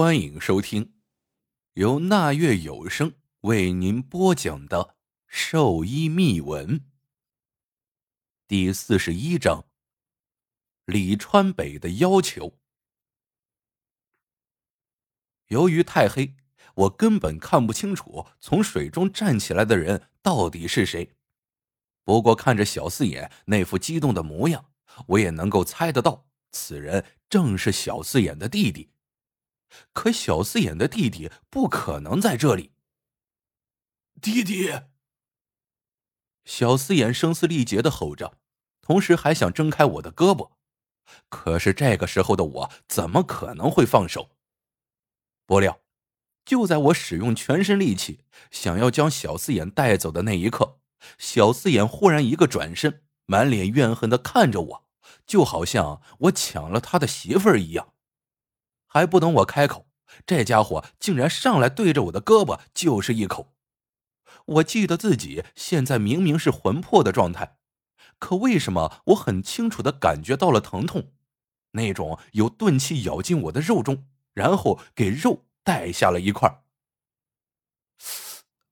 [0.00, 0.94] 欢迎收听
[1.72, 4.76] 由那月有声为您播讲的
[5.26, 6.78] 《兽医秘闻》
[8.46, 9.66] 第四十一章：
[10.84, 12.60] 李川北的要求。
[15.48, 16.36] 由于太黑，
[16.76, 21.16] 我根本看不清楚从水中站起来的人到底是谁。
[22.04, 24.70] 不过看着小四眼那副激动的模样，
[25.08, 28.92] 我也能够猜得到，此人正是小四眼的弟弟。
[29.92, 32.72] 可小四眼的弟弟不可能在这里。
[34.20, 34.72] 弟弟！
[36.44, 38.38] 小四眼声嘶力竭的吼着，
[38.80, 40.52] 同时还想挣开我的胳膊。
[41.28, 44.30] 可是这个时候的我怎么可能会放手？
[45.46, 45.80] 不料，
[46.44, 50.80] 就在我使用全身力气想要将小四眼带走的那一刻，
[51.18, 54.88] 小四眼忽然一个转身，满脸怨恨的看着我，
[55.26, 57.94] 就好像我抢了他的媳妇儿一样。
[58.88, 59.86] 还不等我开口，
[60.26, 63.54] 这家伙竟然上来对着我的胳膊就是一口。
[64.46, 67.58] 我记得自己现在明明是魂魄的状态，
[68.18, 71.12] 可为什么我很清楚的感觉到了疼痛？
[71.72, 76.62] 那种有钝器咬进我的肉中，然后给肉带下了一块。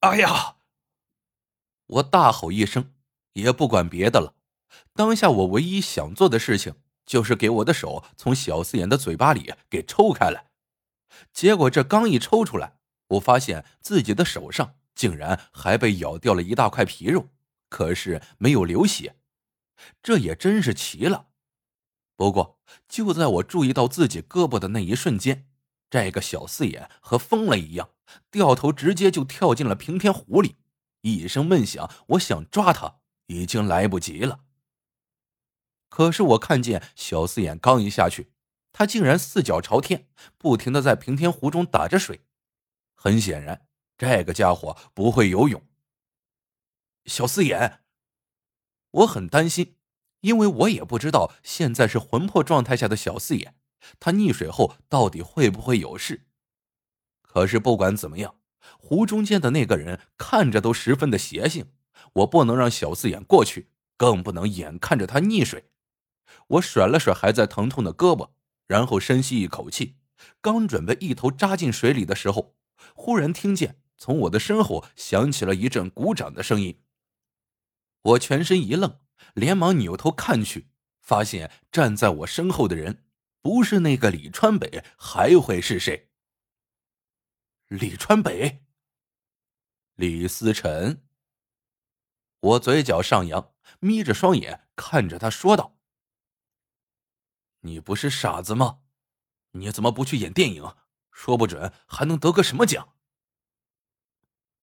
[0.00, 0.56] 哎呀！
[1.86, 2.94] 我大吼一声，
[3.34, 4.34] 也不管别的了。
[4.94, 6.74] 当下我唯一想做的事情。
[7.06, 10.48] 就是给我的手从小四眼的嘴巴里给抽开来，
[11.32, 17.28] 结果这刚一抽出来，我发现自己的手上竟然还被咬掉了一大块皮肉，
[17.68, 19.16] 可是没有流血，
[20.02, 21.28] 这也真是奇了。
[22.16, 25.46] 不过就在我注意到自己胳膊的那一瞬间，
[25.88, 27.90] 这个小四眼和疯了一样，
[28.30, 30.56] 掉头直接就跳进了平天湖里，
[31.02, 34.45] 一声闷响，我想抓他已经来不及了。
[35.96, 38.30] 可是我看见小四眼刚一下去，
[38.70, 42.20] 他竟然四脚朝天，不停的在平天湖中打着水。
[42.94, 43.66] 很显然，
[43.96, 45.62] 这个家伙不会游泳。
[47.06, 47.80] 小四眼，
[48.90, 49.76] 我很担心，
[50.20, 53.54] 因为我也不知道现在是魂魄状态下的小四眼，
[53.98, 56.26] 他溺水后到底会不会有事。
[57.22, 58.34] 可是不管怎么样，
[58.78, 61.72] 湖中间的那个人看着都十分的邪性，
[62.12, 65.70] 我不能让小四眼过去，更不能眼看着他溺水。
[66.46, 68.30] 我甩了甩还在疼痛的胳膊，
[68.66, 69.96] 然后深吸一口气，
[70.40, 72.56] 刚准备一头扎进水里的时候，
[72.94, 76.82] 忽然听见从我的身后响起了一阵鼓掌的声音。
[78.02, 79.00] 我全身一愣，
[79.34, 80.68] 连忙扭头看去，
[81.00, 83.04] 发现站在我身后的人
[83.42, 86.10] 不是那个李川北，还会是谁？
[87.68, 88.62] 李川北，
[89.96, 91.02] 李思辰。
[92.38, 95.75] 我嘴角上扬，眯着双眼看着他说道。
[97.60, 98.78] 你不是傻子吗？
[99.52, 100.74] 你怎么不去演电影？
[101.10, 102.94] 说不准还能得个什么奖。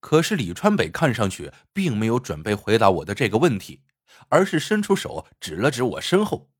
[0.00, 3.82] 可是李川北看上去并没有准备回答我的这个问题，
[4.28, 6.50] 而是伸出手指了指我身后。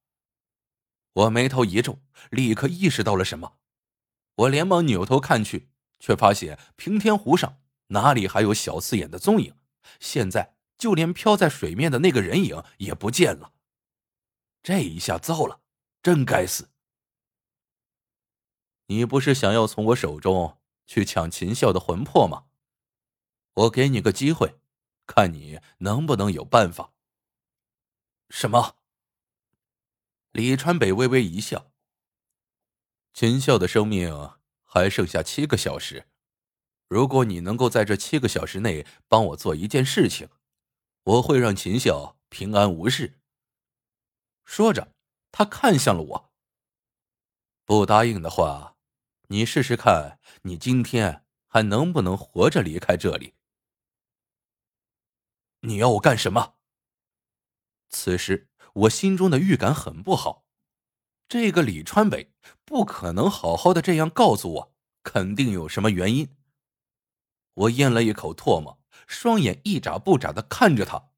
[1.13, 3.59] 我眉头一皱，立刻意识到了什么。
[4.35, 5.69] 我连忙扭头看去，
[6.01, 9.55] 却发现平天湖上哪里还有小四眼的踪影？
[10.01, 13.53] 现在就连飘在水面的那个人影也不见了。
[14.63, 15.61] 这一下糟了！
[16.05, 16.69] 真该死！
[18.89, 22.45] 你不是想要从我手中去抢秦孝的魂魄吗？
[23.55, 24.61] 我给你个机会，
[25.07, 26.93] 看你能不能有办法。
[28.29, 28.77] 什么？
[30.33, 31.73] 李川北微微一笑。
[33.15, 36.07] 秦孝的生命还剩下七个小时，
[36.87, 40.29] 如果你能够在这七个小时内帮我做一件事情，
[41.05, 43.19] 我会让秦孝平安无事。
[44.45, 44.94] 说着。
[45.37, 46.33] 他看向了我。
[47.65, 48.77] 不答应的话，
[49.27, 53.35] 你试试看，你今天还能不能活着离开这里？
[55.63, 56.55] 你要我干什么？
[57.91, 60.47] 此时我心中的预感很不好。
[61.27, 62.33] 这个李川北
[62.65, 66.37] 不可能好好的这样告诉我，肯定有什么原因。
[67.55, 71.11] 我咽了一口唾沫，双眼一眨不眨的看着他。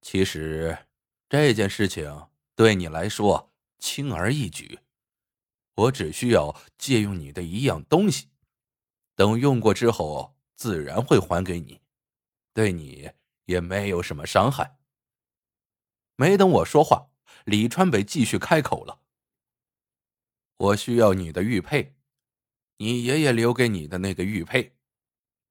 [0.00, 0.86] 其实
[1.28, 2.28] 这件事情。
[2.56, 4.80] 对你来说轻而易举，
[5.74, 8.30] 我只需要借用你的一样东西，
[9.14, 11.82] 等用过之后自然会还给你，
[12.54, 13.12] 对你
[13.44, 14.78] 也没有什么伤害。
[16.16, 17.10] 没等我说话，
[17.44, 19.02] 李川北继续开口了
[20.56, 21.94] ：“我需要你的玉佩，
[22.78, 24.74] 你爷爷留给你的那个玉佩，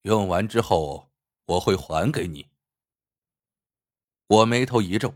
[0.01, 1.11] 用完之后
[1.45, 2.49] 我会还给你。”
[4.25, 5.13] 我眉头一皱。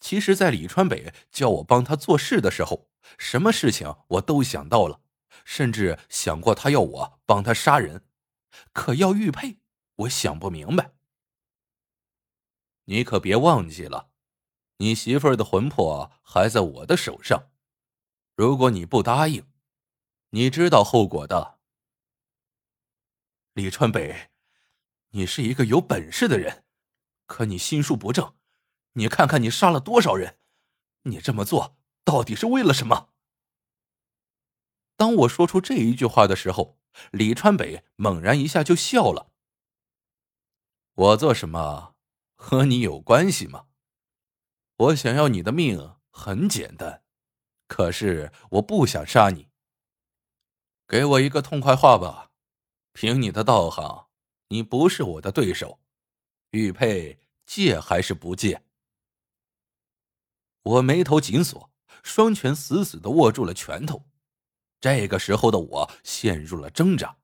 [0.00, 5.00] 其实，在李川北叫我帮他做事的时候，什么事情我都想到了，
[5.44, 8.04] 甚至想过他要我帮他杀人，
[8.72, 9.58] 可要玉佩，
[9.96, 10.92] 我想不明白。
[12.84, 14.10] 你可别忘记了，
[14.76, 17.50] 你媳妇儿的魂魄还在我的手上。
[18.34, 19.46] 如果你不答应，
[20.30, 21.58] 你知道后果的。
[23.54, 24.30] 李川北，
[25.10, 26.64] 你是一个有本事的人，
[27.24, 28.36] 可你心术不正。
[28.94, 30.38] 你看看你杀了多少人，
[31.02, 33.10] 你这么做到底是为了什么？
[34.96, 36.78] 当我说出这一句话的时候，
[37.10, 39.32] 李川北猛然一下就笑了。
[40.94, 41.96] 我做什么
[42.36, 43.66] 和你有关系吗？
[44.76, 47.02] 我想要你的命很简单，
[47.66, 49.48] 可是我不想杀你。
[50.86, 52.30] 给我一个痛快话吧，
[52.92, 54.06] 凭你的道行，
[54.48, 55.80] 你不是我的对手。
[56.50, 58.62] 玉佩借还是不借？
[60.64, 61.70] 我眉头紧锁，
[62.02, 64.08] 双拳死死的握住了拳头。
[64.80, 67.18] 这个时候的我陷入了挣扎。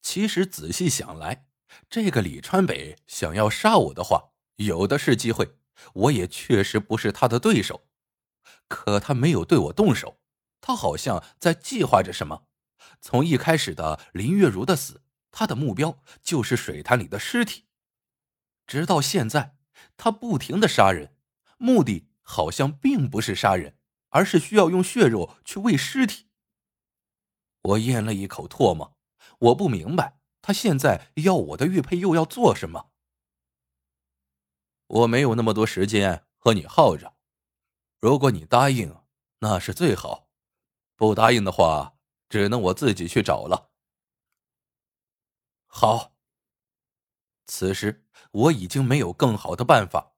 [0.00, 1.48] 其实仔细想来，
[1.90, 5.56] 这个李川北想要杀我的话，有的是机会。
[5.94, 7.86] 我也确实不是他的对手，
[8.66, 10.20] 可他没有对我动手，
[10.60, 12.48] 他好像在计划着什么。
[13.00, 17.66] 从一开始的林月如的死，他的目标就是水潭里的尸体，
[18.66, 19.56] 直到现在，
[19.96, 21.14] 他不停的杀人，
[21.58, 23.76] 目的好像并不是杀人。
[24.10, 26.28] 而是需要用血肉去喂尸体。
[27.60, 28.96] 我咽了一口唾沫，
[29.38, 32.90] 我不明白他现在要我的玉佩又要做什么。
[34.86, 37.16] 我没有那么多时间和你耗着，
[38.00, 38.96] 如果你答应，
[39.40, 40.30] 那是最好；
[40.96, 41.98] 不答应的话，
[42.30, 43.72] 只能我自己去找了。
[45.66, 46.14] 好。
[47.46, 50.14] 此时我已经没有更好的办法，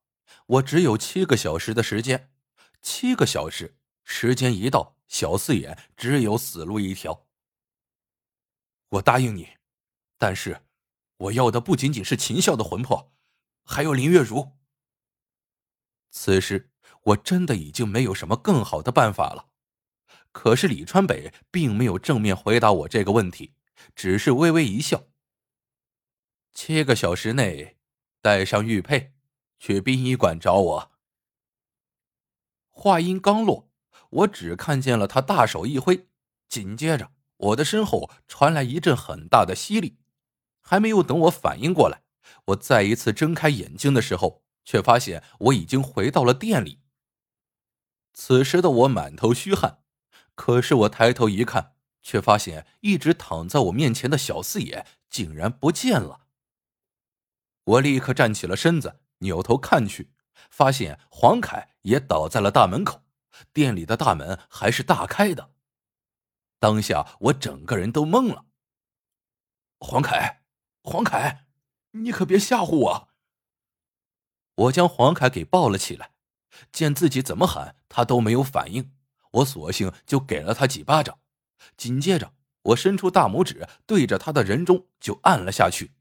[0.51, 2.33] 我只有七个小时的时间，
[2.83, 3.77] 七个小时。
[4.03, 7.29] 时间一到，小四眼只有死路一条。
[8.89, 9.51] 我答应你，
[10.19, 10.67] 但是
[11.17, 13.13] 我要的不仅仅是秦笑的魂魄，
[13.65, 14.57] 还有林月如。
[16.11, 19.51] 此时我真的已经没有什么更好的办法了。
[20.33, 23.55] 可是李川北并没有正面回答我这个问题，
[23.95, 25.05] 只是微微一笑。
[26.53, 27.79] 七个小时内
[28.21, 29.13] 带上玉佩，
[29.61, 30.91] 去殡仪馆找我。
[32.71, 33.71] 话音刚落。
[34.11, 36.09] 我只看见了他大手一挥，
[36.49, 39.99] 紧接着我的身后传来一阵很大的吸力。
[40.63, 42.03] 还没有等我反应过来，
[42.47, 46.81] 我再一次睁开眼睛的时候，却发现我已经回到了店里。
[48.13, 49.85] 此时的我满头虚汗，
[50.35, 56.27] 可是我抬头一看，却发现一直躺在我面前的小四爷竟然不见了。
[57.63, 60.13] 我立刻站起了身子，扭头看去，
[60.51, 63.03] 发现黄凯也倒在了大门口。
[63.55, 65.55] 店里的大门还是大开的，
[66.59, 68.45] 当下我整个人都懵了。
[69.79, 70.43] 黄凯，
[70.83, 71.47] 黄凯，
[71.93, 73.09] 你可别吓唬我！
[74.57, 76.13] 我将黄凯给抱了起来，
[76.71, 78.93] 见自己怎么喊他都没有反应，
[79.31, 81.19] 我索性就给了他几巴掌，
[81.79, 85.95] 紧接着我伸出大拇指对着他的人中就按了下去。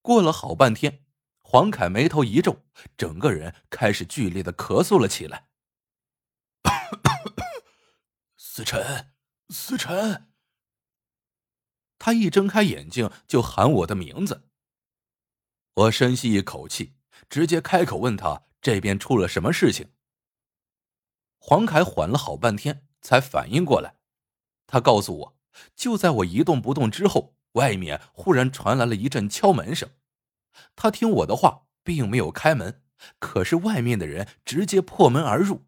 [0.00, 1.04] 过了好半天，
[1.52, 2.62] 黄凯眉头一皱，
[2.96, 5.50] 整个人开始剧烈的咳嗽了起来。
[8.38, 9.12] 思辰，
[9.50, 10.32] 思辰。
[11.98, 14.48] 他一睁开眼睛就喊我的名字。
[15.74, 16.94] 我深吸一口气，
[17.28, 19.92] 直接开口问他这边出了什么事情。
[21.36, 23.96] 黄凯缓了好半天才反应过来，
[24.66, 25.38] 他告诉我，
[25.76, 29.90] 就在我一动不动之后，外面忽然传来了一阵敲门声。
[30.74, 32.82] 他听我的话，并没有开门，
[33.18, 35.66] 可是外面的人直接破门而入。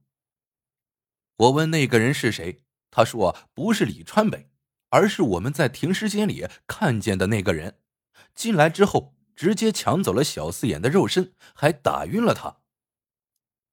[1.36, 2.62] 我问那个人是谁？
[2.90, 4.48] 他说：“不是李川北，
[4.90, 7.80] 而是我们在停尸间里看见的那个人。
[8.34, 12.58] 进来之后，直接抢走了小四眼的肉身，还打晕了他。”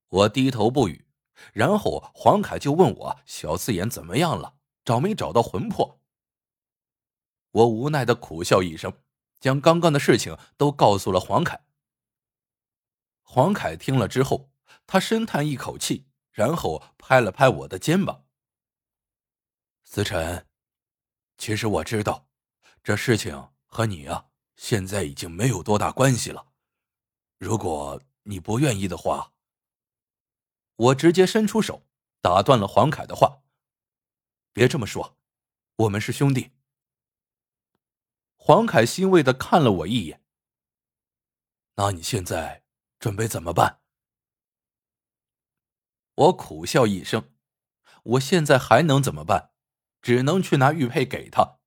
[0.09, 1.05] 我低头不语。
[1.53, 4.55] 然后黄凯就问我：“小四眼怎么样了？
[4.83, 5.99] 找没找到魂魄？”
[7.51, 8.93] 我无奈的苦笑一声，
[9.41, 11.65] 将刚刚的事情都告诉了黄凯。
[13.23, 14.51] 黄凯听了之后，
[14.85, 18.25] 他深叹一口气，然后拍了拍我的肩膀。
[19.83, 20.47] 思辰，
[21.37, 22.27] 其实我知道，
[22.83, 26.47] 这事情和你啊，现在已经没有多大关系了。
[27.39, 29.33] 如果你不愿意的话，
[30.75, 31.87] 我直接伸出手
[32.21, 33.41] 打断了黄凯的话。
[34.53, 35.17] 别这么说，
[35.77, 36.51] 我们是兄弟。
[38.51, 40.21] 黄凯欣慰的看了我一眼。
[41.75, 42.65] 那你现在
[42.99, 43.79] 准备怎么办？
[46.15, 47.33] 我苦笑一声，
[48.03, 49.51] 我现在还能怎么办？
[50.01, 51.59] 只能去拿玉佩给他。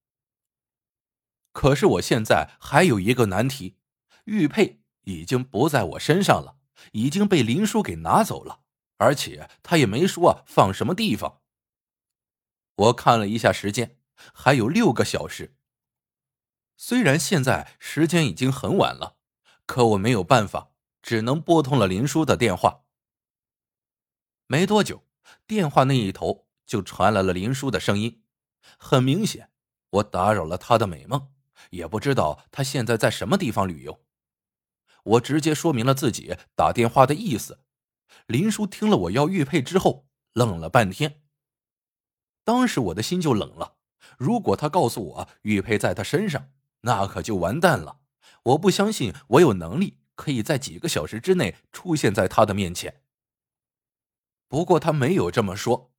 [1.54, 3.78] 可是我现在还有一个难题，
[4.24, 6.58] 玉佩已经不在我身上了，
[6.92, 8.60] 已经被林叔给拿走了，
[8.98, 11.40] 而且他也没说放什么地方。
[12.74, 13.98] 我看了一下时间，
[14.34, 15.56] 还有六个小时。
[16.76, 19.16] 虽然现在时间已经很晚了，
[19.66, 20.71] 可我没有办法，
[21.02, 22.83] 只能拨通了林叔的电话。
[24.47, 25.04] 没多久，
[25.47, 28.23] 电话那一头就传来了林叔的声音。
[28.78, 29.50] 很明显，
[29.90, 31.31] 我打扰了他的美梦。
[31.71, 34.04] 也不知道他现在在什么地方旅游。
[35.04, 37.61] 我直接说明了自己打电话的意思。
[38.26, 41.23] 林叔听了我要玉佩之后，愣了半天。
[42.45, 43.76] 当时我的心就冷了。
[44.19, 46.50] 如果他告诉我玉佩在他身上，
[46.84, 47.98] 那可就完蛋了。
[48.44, 53.02] 我不相信我有能力可以在几个小时之内出现在他的面前。
[54.48, 55.92] 不过他没有这么说，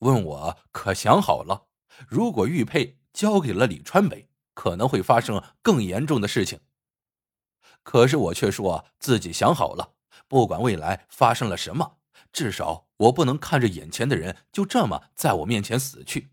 [0.00, 1.68] 问我可想好了，
[2.08, 4.28] 如果玉佩交给了李川北。
[4.54, 6.60] 可能会发生更严重的事情。
[7.82, 9.94] 可是我却说自己想好了，
[10.28, 11.96] 不管未来发生了什么，
[12.34, 16.32] 至少我不能看着眼前的人就这么在我面前死去。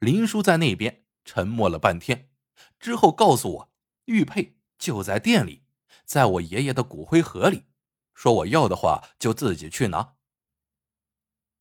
[0.00, 2.30] 林叔在那边沉默了半天，
[2.80, 3.72] 之后告诉我，
[4.06, 5.62] 玉佩就在店里，
[6.06, 7.66] 在我爷爷的骨灰盒里，
[8.14, 10.14] 说我要的话就自己去拿。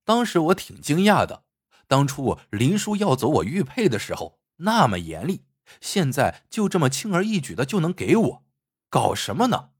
[0.05, 1.43] 当时我挺惊讶的，
[1.86, 4.39] 当初林叔要走我玉佩的时候。
[4.59, 5.43] 那么严厉，
[5.81, 8.45] 现在就这么轻而易举的就能给我，
[8.89, 9.71] 搞什么呢？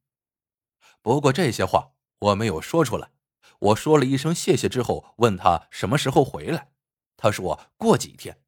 [1.02, 3.12] 不过这些话我没有说出来。
[3.60, 6.74] 我说了一声谢谢之后，问他什么时候回来。
[7.16, 8.44] 他说过几天。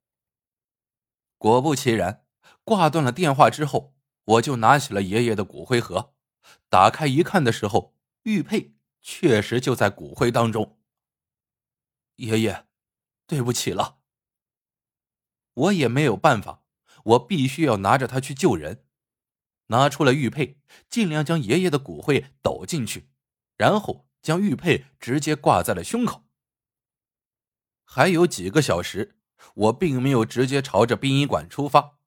[1.40, 2.26] 果不其然，
[2.64, 6.14] 挂断了电话之后，我就拿起了爷爷的骨灰盒，
[6.70, 10.80] 打开一看的时候，玉佩确实就在骨灰当中。
[12.18, 12.68] 爷爷，
[13.26, 14.00] 对不起了。
[15.54, 16.64] 我也没有办法，
[17.06, 18.86] 我必须要拿着它去救人。
[19.68, 23.10] 拿出了玉佩，尽量将爷爷的骨灰抖进去，
[23.56, 26.26] 然后将玉佩直接挂在了胸口。
[27.86, 29.19] 还有几个小时，
[29.56, 31.98] 我并没有直接朝着殡仪馆出发，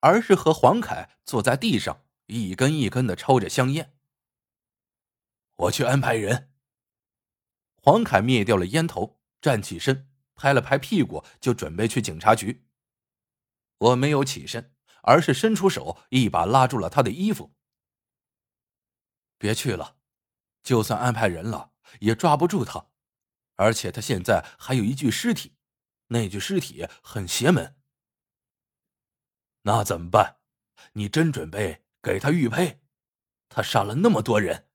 [0.00, 3.94] 而是和黄凯坐在地上，一根一根的抽着香烟。
[5.56, 6.52] 我去安排人。
[7.74, 12.66] 黄凯灭掉了烟头，站起身，拍了拍屁股，就准备去警察局。
[13.78, 17.54] 我没有起身，而是伸出手，一把拉住了他的衣服。
[19.36, 19.96] 别去了，
[20.62, 22.86] 就算安排人了，也抓不住他。
[23.56, 25.56] 而且他现在还有一具尸体，
[26.12, 27.76] 那具尸体很邪门。
[29.62, 30.38] 那怎么办？
[30.92, 32.80] 你真准备给他玉佩？
[33.48, 34.70] 他杀了那么多人。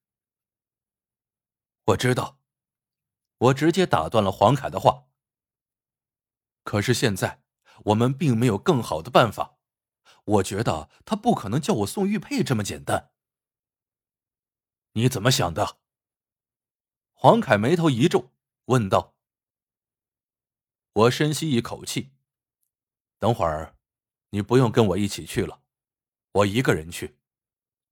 [1.86, 2.40] 我知道，
[3.38, 5.08] 我直接打断了黄凯的话。
[6.64, 7.44] 可是现在。
[7.86, 9.60] 我们并没有更好的办法，
[10.26, 13.12] 我觉得他不可能叫我送玉佩这么简单。
[14.94, 15.78] 你怎么想的？
[17.14, 18.32] 黄凯眉头一皱，
[18.66, 19.16] 问道。
[20.98, 22.12] 我深吸一口气，
[23.20, 23.78] 等会儿，
[24.32, 25.62] 你不用跟我一起去了，
[26.32, 27.20] 我一个人去。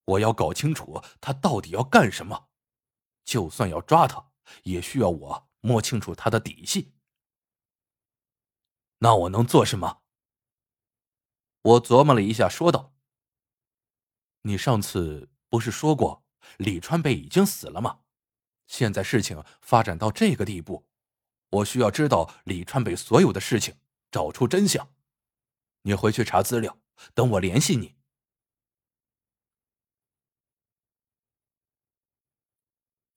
[0.06, 2.50] 我要搞清楚他到底要干什么，
[3.24, 4.32] 就算要抓他，
[4.64, 6.96] 也需要我摸清楚他的底细。
[8.98, 10.02] 那我能做什么？
[11.62, 12.96] 我琢磨了一下，说道
[14.42, 16.26] ：“你上次不是说过
[16.58, 18.00] 李川北已经死了吗？
[18.66, 20.88] 现在事情发展到这个地步，
[21.50, 23.76] 我需要知道李川北所有的事情，
[24.12, 24.92] 找出真相。
[25.84, 26.78] 你回去查资料，
[27.14, 27.96] 等我联系你。”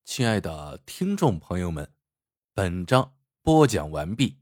[0.05, 1.93] 亲爱的听众朋友们，
[2.53, 4.39] 本章播讲完毕。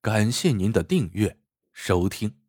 [0.00, 1.38] 感谢您的订阅
[1.72, 2.39] 收听。